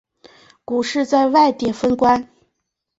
[0.65, 2.27] 股市在万点封关